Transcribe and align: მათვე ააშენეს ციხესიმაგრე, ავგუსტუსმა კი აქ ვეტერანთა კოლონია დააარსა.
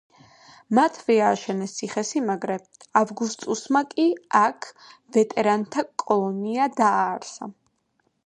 მათვე 0.77 1.15
ააშენეს 1.25 1.73
ციხესიმაგრე, 1.79 2.55
ავგუსტუსმა 3.01 3.81
კი 3.93 4.07
აქ 4.41 4.69
ვეტერანთა 5.17 5.85
კოლონია 6.05 6.69
დააარსა. 6.81 7.51